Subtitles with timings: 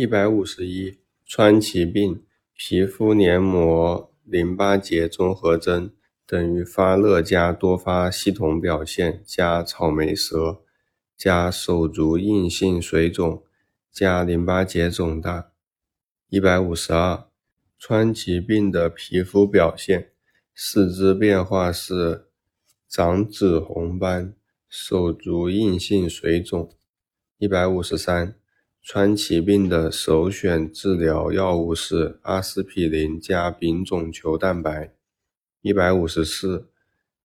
[0.00, 0.96] 一百五十一，
[1.26, 2.24] 川崎病，
[2.56, 5.92] 皮肤黏膜淋巴结综合征
[6.24, 10.62] 等于发热加多发系统表现加草莓舌
[11.18, 13.44] 加手足硬性水肿
[13.92, 15.52] 加淋巴结肿大。
[16.30, 17.26] 一百五十二，
[17.78, 20.12] 川崎病的皮肤表现，
[20.54, 22.24] 四肢变化是
[22.88, 24.34] 长紫红斑，
[24.66, 26.74] 手足硬性水肿。
[27.36, 28.39] 一百五十三。
[28.82, 34.94] 川崎病的首选治疗药物是阿司匹林加丙种球蛋白。
[35.60, 36.70] 一百五十四，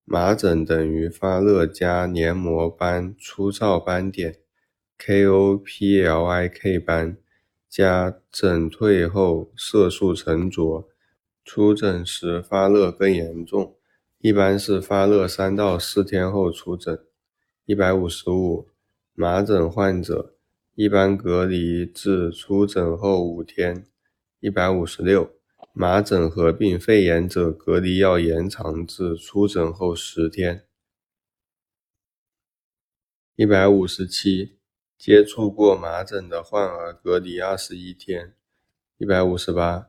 [0.03, 4.35] 麻疹等于发热加黏膜斑粗糙斑点
[4.99, 7.17] （KOPLIK 斑）
[7.69, 10.89] 加疹退后色素沉着，
[11.45, 13.77] 出疹时发热更严重，
[14.19, 16.99] 一般是发热三到四天后出疹。
[17.65, 18.67] 一百五十五，
[19.13, 20.34] 麻疹患者。
[20.75, 23.85] 一般隔离至出诊后五天。
[24.41, 25.31] 一百五十六，
[25.71, 30.65] 麻疹合并肺炎者隔离要延长至出诊后十天。
[33.37, 34.57] 一百五十七，
[34.97, 38.33] 接触过麻疹的患儿隔离二十一天。
[38.97, 39.87] 一百五十八，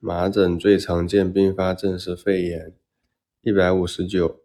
[0.00, 2.74] 麻疹最常见并发症是肺炎。
[3.42, 4.40] 一百五十九，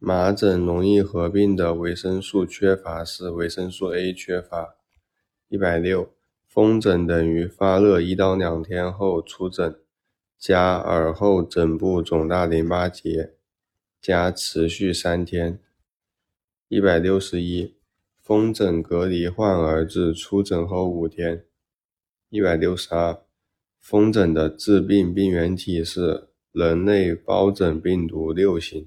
[0.00, 4.77] 麻疹容易合并的维生素缺乏是维生素 A 缺乏。
[5.50, 6.12] 一百六，
[6.46, 9.80] 风疹等于发热一到两天后出疹，
[10.38, 13.32] 加耳后枕部肿大淋巴结，
[13.98, 15.58] 加持续三天。
[16.68, 17.74] 一百六十一，
[18.20, 21.46] 风疹隔离患儿至出疹后五天。
[22.28, 23.22] 一百六十二，
[23.78, 28.86] 风疹的致病病原体是人类疱疹病毒六型。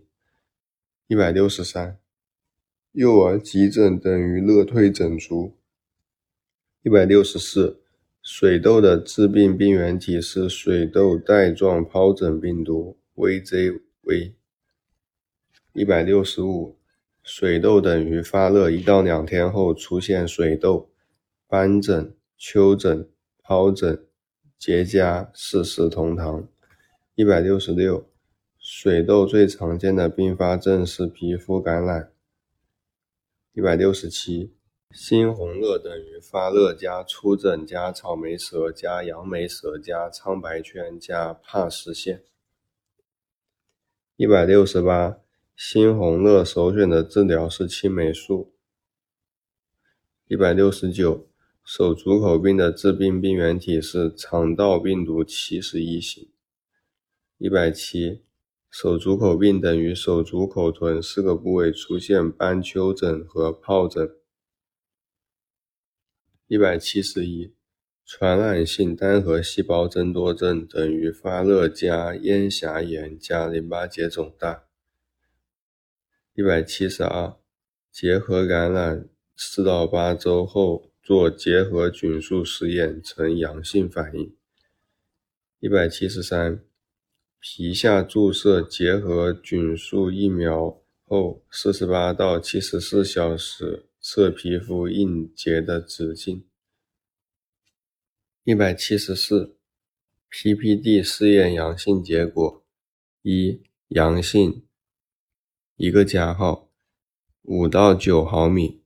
[1.07, 1.97] 一百六十三，
[2.91, 5.57] 幼儿急疹等于热退疹出。
[6.83, 7.79] 一百六十四，
[8.23, 14.33] 水痘的致病病原体是水痘带状疱疹病毒 （VZV）。
[15.73, 16.79] 一百六十五，
[17.22, 20.89] 水痘等于发热一到两天后出现水痘、
[21.47, 23.07] 斑疹、丘疹、
[23.44, 24.03] 疱疹、
[24.57, 26.47] 结痂，四时同堂。
[27.13, 28.09] 一百六十六，
[28.57, 32.11] 水痘最常见的并发症是皮肤感染。
[33.53, 34.56] 一百六十七。
[34.94, 42.24] 猩红热等于发热加出疹加草莓舌加杨梅舌加苍白圈加帕氏线。
[44.18, 45.19] 一百六十八，
[45.57, 48.53] 猩红热首选的治疗是青霉素。
[50.28, 51.25] 一百六十九，
[51.63, 56.30] 手足口病的致病病原体是肠道病毒七十一型。
[57.38, 58.24] 一百七，
[58.69, 64.18] 手足口病等于手足口臀四个部位出现斑丘疹和疱疹。
[66.51, 67.53] 一百七十一，
[68.06, 74.66] 传染性单核细胞增多症等于发热加咽峡炎加淋巴结肿大。
[76.34, 77.38] 一百七十二，
[77.89, 84.35] 结核感染四到八周后做结核菌素实验呈阳性反应。
[85.62, 86.62] 一百七十三，
[87.39, 93.85] 皮下注射结核菌素疫苗后四十八到七十四小时。
[94.13, 96.45] 测皮肤硬结的直径。
[98.44, 99.55] 一百七十四
[100.29, 102.61] ，PPD 试验阳性结果：
[103.21, 104.66] 一、阳性，
[105.77, 106.69] 一个加号，
[107.44, 108.81] 五到九毫米；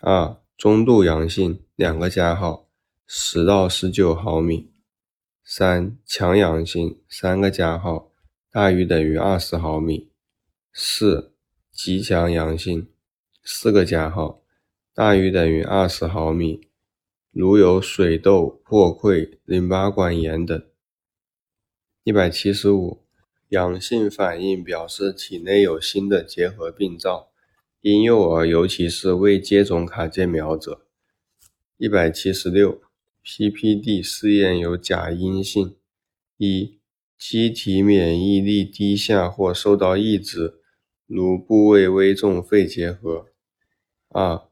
[0.00, 2.70] 二、中度阳性，两个加号，
[3.06, 4.70] 十到十九毫米；
[5.44, 8.10] 三、强阳性，三个加号，
[8.50, 10.08] 大于等于二十毫米；
[10.72, 11.34] 四、
[11.70, 12.88] 极强阳性。
[13.48, 14.42] 四个加号，
[14.96, 16.70] 大于等于二十毫米，
[17.30, 20.66] 如有水痘、破溃、淋巴管炎等。
[22.02, 23.02] 一百七十五，
[23.50, 27.28] 阳性反应表示体内有新的结核病灶，
[27.82, 30.86] 婴幼儿尤其是未接种卡介苗者。
[31.76, 32.80] 一百七十六
[33.22, 35.76] ，PPD 试验有假阴性：
[36.38, 36.78] 一、
[37.18, 40.54] 机体免疫力低下或受到抑制，
[41.06, 43.26] 如部位危重肺结核。
[44.08, 44.45] 二、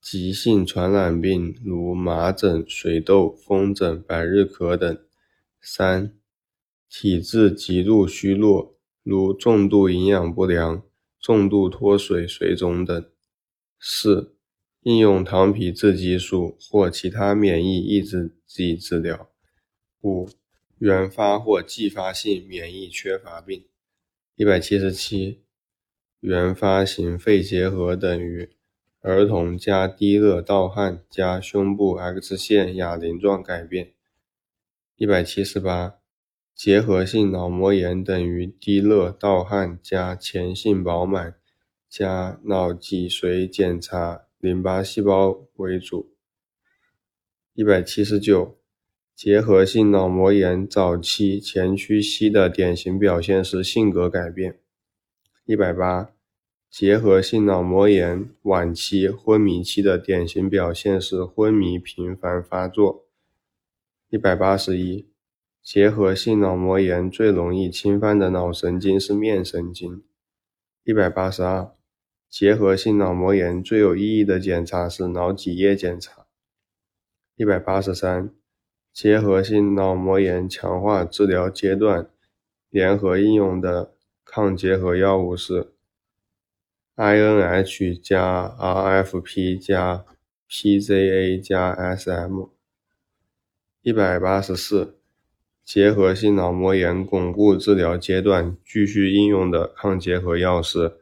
[0.00, 4.98] 急性传染病如麻疹、水痘、风疹、百日咳等。
[5.60, 6.16] 三、
[6.88, 10.82] 体质极度虚弱，如重度营养不良、
[11.20, 13.10] 重度脱水、水肿等。
[13.78, 14.34] 四、
[14.80, 19.30] 应用糖皮质激素或其他免疫抑制剂治疗。
[20.00, 20.28] 五、
[20.78, 23.66] 原发或继发性免疫缺乏病。
[24.34, 25.42] 一百七十七，
[26.20, 28.48] 原发型肺结核等于。
[29.02, 33.92] 儿童加低热盗汗加胸部 X 线哑铃状改变。
[34.96, 35.94] 一百七十八，
[36.54, 41.36] 结核性脑膜炎等于低热盗汗加前性饱满
[41.88, 46.12] 加脑脊髓检查淋巴细胞为主。
[47.54, 48.58] 一百七十九，
[49.16, 54.60] 结核性脑膜炎早期前驱期的典型表现是性格改变。
[55.46, 56.12] 一百八。
[56.70, 63.06] 结核性脑膜炎晚期昏迷期的典型表现是昏迷频繁发作。
[64.08, 65.08] 一百八十一，
[65.64, 70.04] 结核性脑膜炎最容易侵犯的脑神经是面神经。
[70.84, 71.72] 一百八十二，
[72.28, 76.26] 结核性脑膜炎最有意义的检查是脑脊液检查。
[77.34, 78.32] 一百八十三，
[78.92, 82.08] 结核性脑膜炎强化治疗阶段
[82.68, 85.72] 联合应用的抗结核药物是。
[87.00, 90.04] INH 加 RFP 加
[90.50, 92.48] PZA 加 SM。
[93.80, 94.98] 一百八十四，
[95.64, 100.98] 结核性脑膜炎巩固治疗阶段继续应用的抗结核药是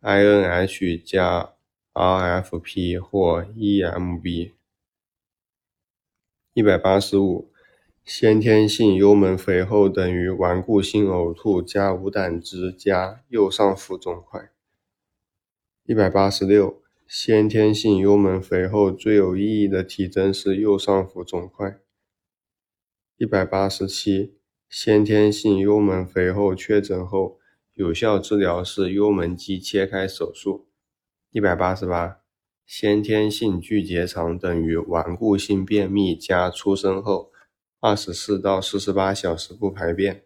[0.00, 1.54] INH 加
[1.92, 4.52] RFP 或 EMB。
[6.54, 7.50] 一百八十五，
[8.04, 14.52] 先天性幽门肥厚等于顽固性呕吐加无胆汁加右上腹肿块。
[15.86, 21.80] 一百八十六，先天性幽门肥厚最有意义的体征是右上腹肿块。
[23.16, 24.36] 一百八十七，
[24.68, 27.40] 先天性幽门肥厚确诊后，
[27.74, 30.68] 有效治疗是幽门肌切开手术。
[31.30, 32.20] 一百八十八，
[32.66, 37.32] 先天性巨结肠等于顽固性便秘加出生后
[37.80, 40.24] 二十四到四十八小时不排便。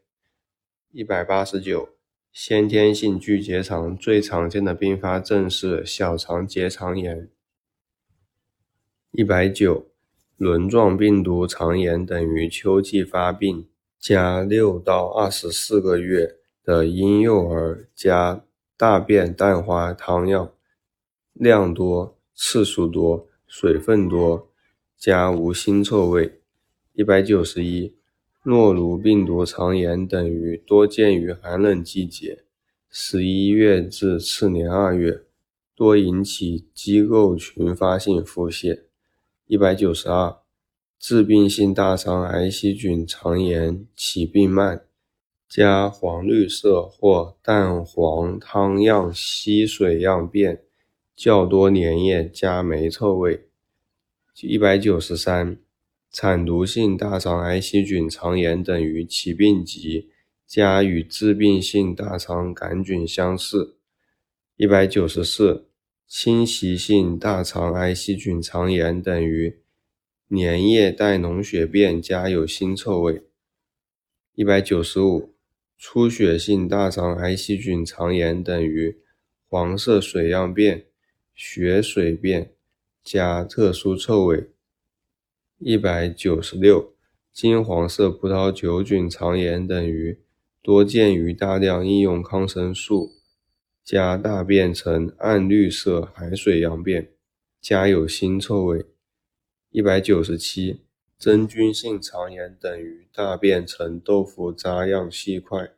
[0.91, 1.94] 一百八十九。
[2.35, 7.31] 先天性巨结肠最常见的并发症是小肠结肠炎。
[9.13, 9.87] 一百九，
[10.37, 13.69] 轮状病毒肠炎等于秋季发病
[14.01, 16.35] 加六到二十四个月
[16.65, 18.45] 的婴幼儿加
[18.77, 20.53] 大便蛋花汤样，
[21.35, 24.51] 量多、次数多、水分多
[24.99, 26.41] 加无腥臭味。
[26.95, 27.95] 一百九十一。
[28.47, 32.45] 诺如病毒肠炎等于多见于寒冷季节，
[32.91, 35.23] 十一月至次年二月，
[35.75, 38.83] 多引起机构群发性腹泻。
[39.47, 40.37] 一百九十二，
[40.99, 44.85] 致病性大肠癌细菌肠炎起病慢，
[45.49, 50.61] 加黄绿色或淡黄汤样稀水样便，
[51.17, 53.49] 较多粘液加霉臭味。
[54.43, 55.64] 一百九十三。
[56.15, 60.11] 产毒性大肠癌细菌肠炎等于起病急
[60.47, 63.79] 加与致病性大肠杆菌相似。
[64.57, 65.67] 一百九十四，
[66.07, 69.59] 侵袭性大肠癌细菌肠炎等于
[70.31, 73.25] 粘液带脓血便加有腥臭味。
[74.37, 75.35] 一百九十五，
[75.77, 78.99] 出血性大肠癌细菌肠炎等于
[79.49, 80.87] 黄色水样便、
[81.35, 82.53] 血水便
[83.03, 84.54] 加特殊臭味。
[85.67, 86.93] 一百九十六，
[87.33, 90.21] 金黄色葡萄球菌肠炎等于
[90.61, 93.13] 多见于大量应用抗生素，
[93.83, 97.15] 加大便呈暗绿色海水样便，
[97.63, 98.85] 加有腥臭味。
[99.71, 100.83] 一百九十七，
[101.19, 105.71] 真菌性肠炎等于大便呈豆腐渣样细块。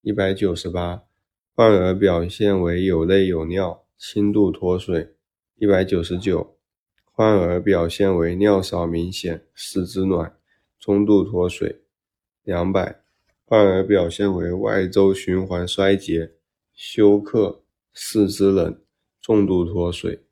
[0.00, 1.02] 一百九十八，
[1.54, 5.10] 患儿表现为有泪有尿，轻度脱水。
[5.56, 6.56] 一百九十九。
[7.20, 10.34] 患儿表现为尿少明显，四肢暖，
[10.78, 11.82] 中度脱水。
[12.44, 13.02] 两百，
[13.44, 16.32] 患儿表现为外周循环衰竭，
[16.72, 17.60] 休克，
[17.92, 18.80] 四肢冷，
[19.20, 20.24] 重度脱水。